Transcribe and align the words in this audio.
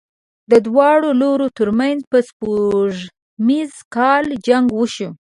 د 0.51 0.53
دواړو 0.67 1.09
لورو 1.21 1.47
تر 1.57 1.67
منځ 1.79 1.99
په 2.11 2.17
سپوږمیز 2.27 3.71
کال 3.95 4.25
جنګ 4.47 4.65
وشو. 4.79 5.09